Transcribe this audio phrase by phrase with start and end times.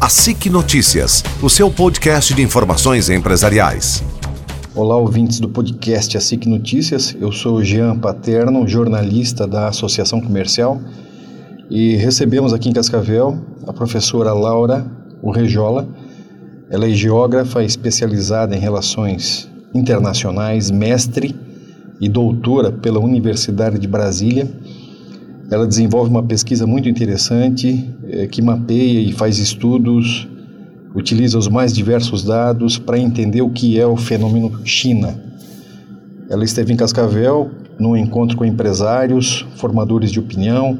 [0.00, 4.02] A SIC Notícias, o seu podcast de informações empresariais.
[4.74, 7.14] Olá, ouvintes do podcast A SIC Notícias.
[7.20, 10.80] Eu sou Jean Paterno, jornalista da Associação Comercial,
[11.68, 14.90] e recebemos aqui em Cascavel a professora Laura
[15.22, 15.86] Urrejola.
[16.70, 21.38] Ela é geógrafa especializada em relações internacionais, mestre
[22.00, 24.50] e doutora pela Universidade de Brasília
[25.50, 30.28] ela desenvolve uma pesquisa muito interessante é, que mapeia e faz estudos,
[30.94, 35.20] utiliza os mais diversos dados para entender o que é o fenômeno China.
[36.28, 40.78] Ela esteve em Cascavel num encontro com empresários, formadores de opinião,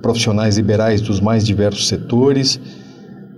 [0.00, 2.58] profissionais liberais dos mais diversos setores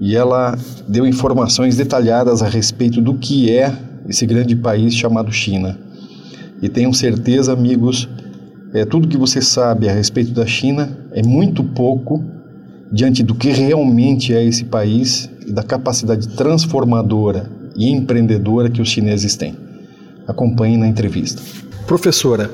[0.01, 3.75] e ela deu informações detalhadas a respeito do que é
[4.09, 5.79] esse grande país chamado China.
[6.63, 8.09] E tenham certeza, amigos,
[8.73, 12.25] é, tudo que você sabe a respeito da China é muito pouco
[12.93, 18.89] diante do que realmente é esse país e da capacidade transformadora e empreendedora que os
[18.89, 19.57] chineses têm.
[20.27, 21.43] Acompanhe na entrevista.
[21.87, 22.51] Professora,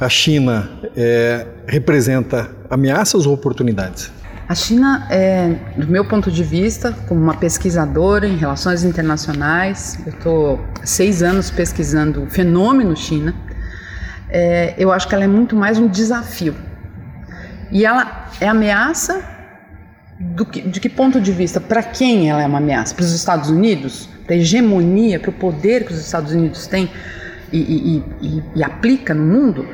[0.00, 4.10] a China é, representa ameaças ou oportunidades?
[4.48, 10.12] A China, é, do meu ponto de vista, como uma pesquisadora em relações internacionais, eu
[10.12, 13.34] estou seis anos pesquisando o fenômeno China
[14.32, 16.56] é, eu acho que ela é muito mais um desafio.
[17.70, 19.32] E ela é ameaça
[20.50, 21.60] que, de que ponto de vista?
[21.60, 22.94] Para quem ela é uma ameaça?
[22.94, 24.08] Para os Estados Unidos?
[24.24, 26.90] Para a hegemonia, para o poder que os Estados Unidos têm
[27.52, 29.66] e, e, e, e aplica no mundo?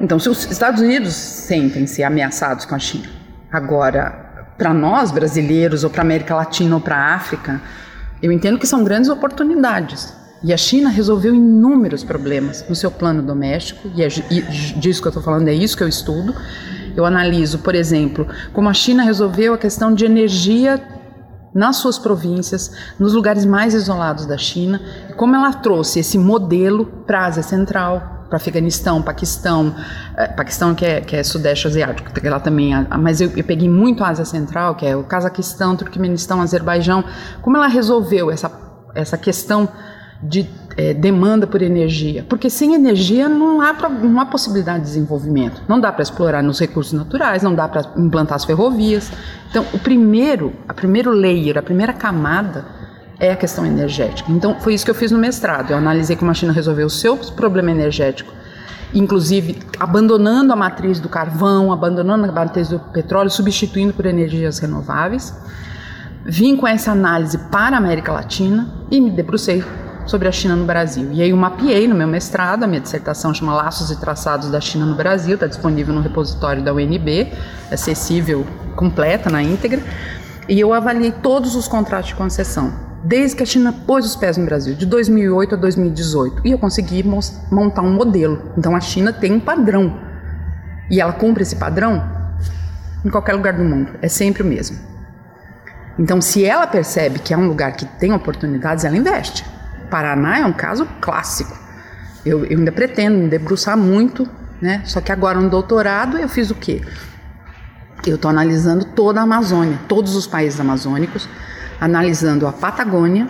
[0.00, 3.08] Então, se os Estados Unidos sentem-se ameaçados com a China,
[3.50, 7.60] agora, para nós brasileiros, ou para a América Latina, ou para a África,
[8.22, 10.16] eu entendo que são grandes oportunidades.
[10.42, 14.42] E a China resolveu inúmeros problemas no seu plano doméstico, e, é, e
[14.78, 16.34] disso que eu estou falando é isso que eu estudo.
[16.96, 20.80] Eu analiso, por exemplo, como a China resolveu a questão de energia
[21.54, 24.80] nas suas províncias, nos lugares mais isolados da China,
[25.16, 29.74] como ela trouxe esse modelo para a Ásia Central, para Afeganistão, Paquistão,
[30.16, 33.68] eh, Paquistão que é, que é Sudeste Asiático, que lá também, mas eu, eu, peguei
[33.68, 37.02] muito a Ásia Central, que é o Cazaquistão, Turquemenistão, Azerbaijão,
[37.40, 38.50] como ela resolveu essa,
[38.94, 39.68] essa questão
[40.22, 45.62] de é, demanda por energia, porque sem energia não há, não há possibilidade de desenvolvimento.
[45.68, 49.10] Não dá para explorar nos recursos naturais, não dá para implantar as ferrovias.
[49.50, 52.64] Então, o primeiro, a primeiro layer, a primeira camada
[53.18, 54.30] é a questão energética.
[54.30, 55.72] Então, foi isso que eu fiz no mestrado.
[55.72, 58.32] Eu analisei como a China resolveu o seu problema energético,
[58.94, 65.34] inclusive abandonando a matriz do carvão, abandonando a matriz do petróleo, substituindo por energias renováveis.
[66.24, 69.64] Vim com essa análise para a América Latina e me debrucei
[70.08, 71.10] sobre a China no Brasil.
[71.12, 74.60] E aí eu mapeei no meu mestrado, a minha dissertação chama Laços e Traçados da
[74.60, 77.32] China no Brasil, está disponível no repositório da UNB,
[77.70, 79.82] acessível, completa, na íntegra.
[80.48, 82.72] E eu avaliei todos os contratos de concessão,
[83.04, 86.42] desde que a China pôs os pés no Brasil, de 2008 a 2018.
[86.46, 87.04] E eu consegui
[87.52, 88.52] montar um modelo.
[88.56, 90.00] Então a China tem um padrão.
[90.90, 92.02] E ela cumpre esse padrão
[93.04, 93.92] em qualquer lugar do mundo.
[94.00, 94.78] É sempre o mesmo.
[95.98, 99.44] Então, se ela percebe que é um lugar que tem oportunidades, ela investe.
[99.88, 101.56] Paraná é um caso clássico.
[102.24, 104.28] Eu, eu ainda pretendo me debruçar muito,
[104.60, 104.82] né?
[104.84, 106.82] Só que agora no doutorado eu fiz o quê?
[108.06, 111.28] Eu estou analisando toda a Amazônia, todos os países amazônicos,
[111.80, 113.28] analisando a Patagônia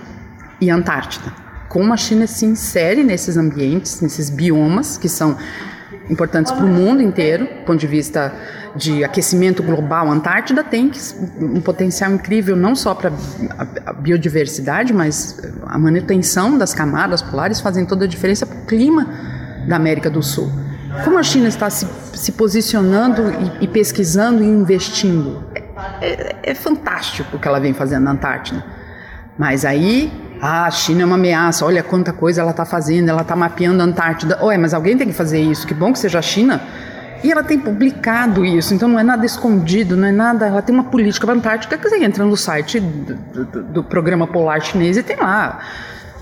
[0.61, 1.33] e a Antártida.
[1.69, 5.37] Como a China se insere nesses ambientes, nesses biomas que são
[6.11, 8.33] importantes para o mundo inteiro, do ponto de vista
[8.75, 10.91] de aquecimento global, a Antártida tem
[11.41, 13.13] um potencial incrível não só para
[13.87, 19.07] a biodiversidade, mas a manutenção das camadas polares fazem toda a diferença para o clima
[19.67, 20.51] da América do Sul.
[21.05, 23.23] Como a China está se, se posicionando
[23.61, 25.45] e, e, pesquisando e investindo?
[25.55, 25.63] É,
[26.01, 28.65] é, é fantástico o que ela vem fazendo na Antártida.
[29.37, 30.11] Mas aí
[30.41, 33.83] ah, a China é uma ameaça, olha quanta coisa ela está fazendo, ela está mapeando
[33.83, 34.39] a Antártida.
[34.45, 36.61] Ué, mas alguém tem que fazer isso, que bom que seja a China.
[37.23, 40.47] E ela tem publicado isso, então não é nada escondido, não é nada.
[40.47, 43.85] Ela tem uma política para a Antártica que você entra no site do, do, do,
[43.85, 45.59] programa polar chinês e tem lá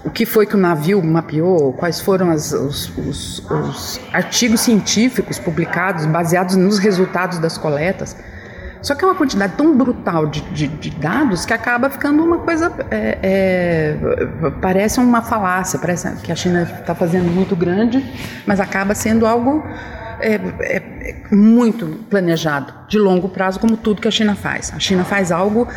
[0.03, 5.39] o que foi que o navio mapeou, quais foram as, os, os, os artigos científicos
[5.39, 8.17] publicados baseados nos resultados das coletas.
[8.83, 12.39] Só que é uma quantidade tão brutal de, de, de dados que acaba ficando uma
[12.39, 12.73] coisa.
[12.91, 18.05] É, é, parece uma falácia, parece que a China está fazendo muito grande,
[18.47, 19.65] mas acaba sendo algo
[20.21, 24.73] é, é, muito planejado, de longo prazo, como tudo que a China faz.
[24.75, 25.69] A China faz algo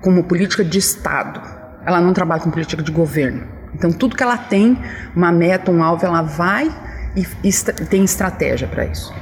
[0.00, 1.40] como política de Estado,
[1.86, 3.46] ela não trabalha com política de governo.
[3.74, 4.78] Então, tudo que ela tem,
[5.16, 6.70] uma meta, um alvo, ela vai
[7.16, 7.52] e, e
[7.86, 9.12] tem estratégia para isso.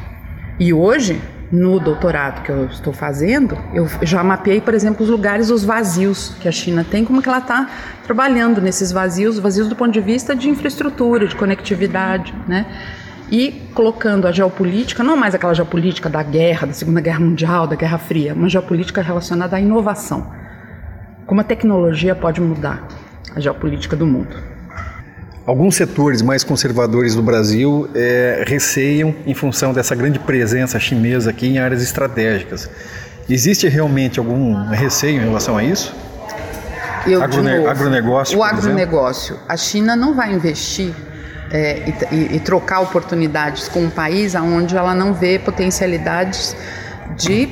[0.59, 1.21] E hoje,
[1.53, 6.35] no doutorado que eu estou fazendo, eu já mapeei, por exemplo, os lugares, os vazios
[6.41, 7.69] que a China tem, como que ela está
[8.05, 12.67] trabalhando nesses vazios, vazios do ponto de vista de infraestrutura, de conectividade, né?
[13.31, 17.77] E colocando a geopolítica, não mais aquela geopolítica da guerra, da Segunda Guerra Mundial, da
[17.77, 20.33] Guerra Fria, uma geopolítica relacionada à inovação.
[21.27, 22.89] Como a tecnologia pode mudar
[23.35, 24.52] a geopolítica do mundo.
[25.45, 31.49] Alguns setores mais conservadores do Brasil é, receiam em função dessa grande presença chinesa aqui
[31.49, 32.71] em áreas estratégicas.
[33.29, 35.95] Existe realmente algum receio em relação a isso?
[37.07, 38.39] Eu, Agrone novo, agronegócio.
[38.39, 39.37] O agronegócio.
[39.49, 40.95] A China não vai investir
[41.51, 46.57] é, e, e, trocar oportunidades com um país onde ela não vê potencialidades
[47.17, 47.49] de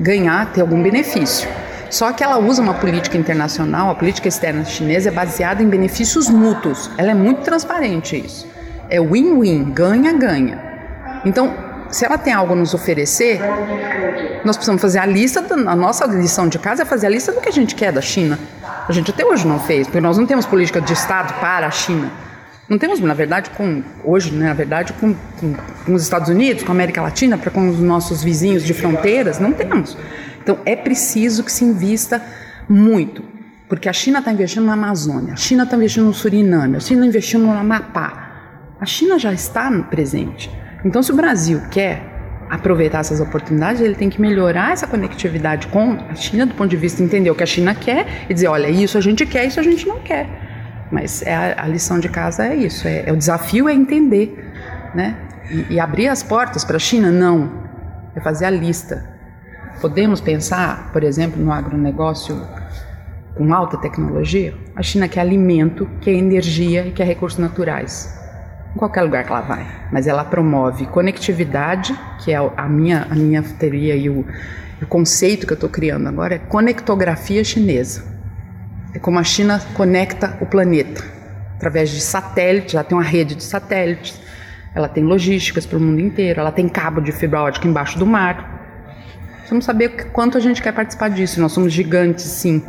[0.00, 1.48] ganhar, ter algum benefício.
[1.90, 6.28] Só que ela usa uma política internacional, a política externa chinesa é baseada em benefícios
[6.28, 6.90] mútuos.
[6.96, 8.46] Ela é muito transparente isso.
[8.88, 10.60] É win-win, ganha-ganha.
[11.24, 11.54] Então,
[11.90, 13.40] se ela tem algo a nos oferecer,
[14.44, 17.32] nós precisamos fazer a lista, da, a nossa lição de casa é fazer a lista
[17.32, 18.38] do que a gente quer da China.
[18.88, 21.70] A gente até hoje não fez, porque nós não temos política de Estado para a
[21.70, 22.10] China.
[22.68, 25.54] Não temos, na verdade, com hoje, né, na verdade, com, com,
[25.84, 29.38] com os Estados Unidos, com a América Latina, para com os nossos vizinhos de fronteiras,
[29.38, 29.96] não temos.
[30.46, 32.22] Então é preciso que se invista
[32.68, 33.24] muito,
[33.68, 37.00] porque a China está investindo na Amazônia, a China está investindo no Suriname, a China
[37.00, 38.76] está investindo no Amapá.
[38.80, 40.48] A China já está presente.
[40.84, 42.00] Então, se o Brasil quer
[42.48, 46.76] aproveitar essas oportunidades, ele tem que melhorar essa conectividade com a China do ponto de
[46.76, 49.46] vista de entender o que a China quer e dizer, olha, isso a gente quer,
[49.46, 50.28] isso a gente não quer.
[50.92, 54.32] Mas é a, a lição de casa é isso, é, é, o desafio é entender,
[54.94, 55.16] né?
[55.50, 57.50] E, e abrir as portas para a China não,
[58.14, 59.15] é fazer a lista
[59.80, 62.40] Podemos pensar, por exemplo, no agronegócio
[63.34, 64.54] com alta tecnologia?
[64.74, 68.18] A China quer alimento, quer energia e quer recursos naturais.
[68.74, 69.66] Em qualquer lugar que ela vai.
[69.92, 74.24] Mas ela promove conectividade, que é a minha, a minha teoria e o,
[74.82, 78.04] o conceito que eu estou criando agora é conectografia chinesa.
[78.94, 81.16] É como a China conecta o planeta
[81.56, 84.20] através de satélites, já tem uma rede de satélites,
[84.74, 88.06] ela tem logísticas para o mundo inteiro, ela tem cabo de fibra ótica embaixo do
[88.06, 88.56] mar,
[89.46, 91.40] Precisamos saber quanto a gente quer participar disso.
[91.40, 92.64] Nós somos gigantes, sim,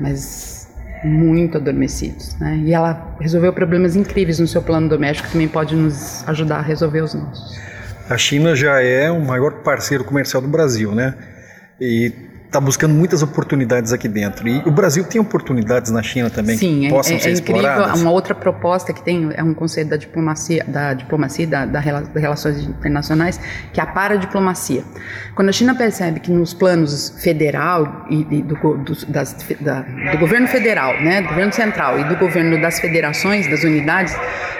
[0.00, 0.68] mas
[1.04, 2.36] muito adormecidos.
[2.40, 2.60] Né?
[2.64, 6.60] E ela resolveu problemas incríveis no seu plano doméstico, que também pode nos ajudar a
[6.60, 7.56] resolver os nossos.
[8.10, 11.14] A China já é o maior parceiro comercial do Brasil, né?
[11.80, 12.12] E
[12.56, 14.48] está buscando muitas oportunidades aqui dentro.
[14.48, 17.32] E o Brasil tem oportunidades na China também Sim, que é, possam é, ser é
[17.32, 17.56] incrível.
[17.56, 18.00] exploradas?
[18.00, 22.22] Uma outra proposta que tem é um conceito da diplomacia, da diplomacia, da, da, das
[22.22, 23.38] relações internacionais,
[23.72, 24.82] que é a paradiplomacia.
[25.34, 30.18] Quando a China percebe que nos planos federal e, e do, do, das, da, do
[30.18, 34.14] governo federal, né, do governo central e do governo das federações, das unidades,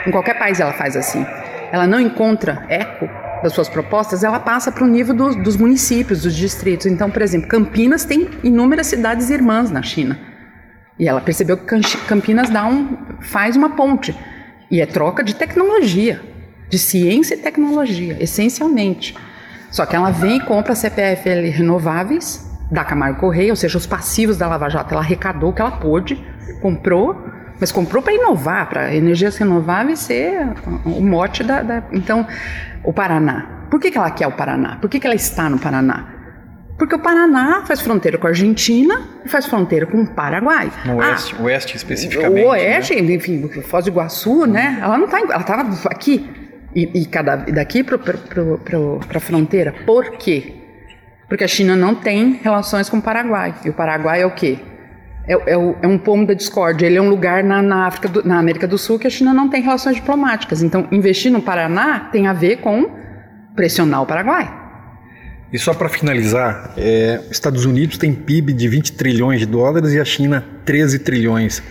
[0.07, 1.25] em qualquer país ela faz assim.
[1.73, 3.09] Ela não encontra eco
[3.47, 6.87] das suas propostas, ela passa para o nível do, dos municípios, dos distritos.
[6.87, 10.19] Então, por exemplo, Campinas tem inúmeras cidades irmãs na China.
[10.99, 14.17] E ela percebeu que Campinas dá um, faz uma ponte.
[14.69, 16.21] E é troca de tecnologia,
[16.69, 19.17] de ciência e tecnologia, essencialmente.
[19.71, 24.37] Só que ela vem e compra CPFL renováveis da Camargo Correia, ou seja, os passivos
[24.37, 24.93] da Lava Jato.
[24.93, 26.21] Ela arrecadou o que ela pôde,
[26.61, 27.15] comprou,
[27.59, 30.47] mas comprou para inovar, para energias renováveis ser
[30.85, 32.27] o mote da, da, Então,
[32.85, 33.67] o Paraná.
[33.71, 34.77] Por que, que ela quer o Paraná?
[34.81, 36.17] Por que, que ela está no Paraná?
[36.79, 40.71] Porque o Paraná faz fronteira com a Argentina e faz fronteira com o Paraguai.
[40.85, 42.45] No ah, oeste, oeste especificamente.
[42.45, 43.15] O oeste, né?
[43.15, 44.79] enfim, Foz do Iguaçu, né?
[44.83, 46.29] Ela não está, ela estava aqui
[46.75, 49.75] e, e cada daqui para a fronteira.
[49.87, 50.53] Por quê?
[51.27, 53.55] Porque a China não tem relações com o Paraguai.
[53.65, 54.59] E o Paraguai é o quê?
[55.29, 56.87] É, é, é um pomo da discórdia.
[56.87, 59.35] Ele é um lugar na, na, África do, na América do Sul que a China
[59.35, 60.63] não tem relações diplomáticas.
[60.63, 62.91] Então, investir no Paraná tem a ver com
[63.55, 64.67] pressionar o Paraguai.
[65.53, 70.01] E só para finalizar, é, Estados Unidos tem PIB de 20 trilhões de dólares e
[70.01, 71.63] a China 13 trilhões.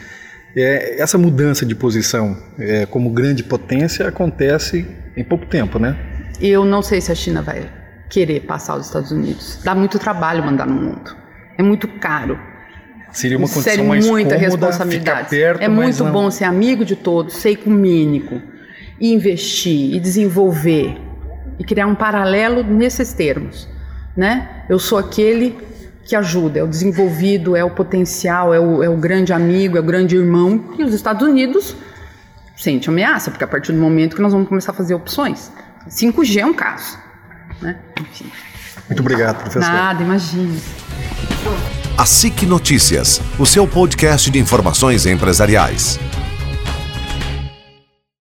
[0.55, 5.97] É, essa mudança de posição é, como grande potência acontece em pouco tempo, né?
[6.39, 7.69] Eu não sei se a China vai
[8.09, 9.59] querer passar os Estados Unidos.
[9.63, 11.15] Dá muito trabalho mandar no mundo.
[11.57, 12.39] É muito caro.
[13.15, 15.29] Seria uma condição Seria mais muita cômoda, responsabilidade.
[15.29, 16.11] Perto, é muito não...
[16.11, 18.41] bom ser amigo de todos, ser ecumênico,
[18.99, 20.97] e investir, e desenvolver,
[21.57, 23.69] e criar um paralelo nesses termos.
[24.17, 24.65] Né?
[24.67, 25.57] Eu sou aquele
[26.03, 29.79] que ajuda, é o desenvolvido, é o potencial, é o, é o grande amigo, é
[29.79, 31.73] o grande irmão, e os Estados Unidos
[32.57, 35.51] sente ameaça, porque a partir do momento que nós vamos começar a fazer opções.
[35.89, 36.99] 5G é um caso.
[37.61, 37.77] Né?
[37.97, 38.29] Enfim.
[38.89, 39.61] Muito obrigado, professor.
[39.61, 40.59] Nada, imagine.
[41.97, 45.97] A SIC Notícias, o seu podcast de informações empresariais.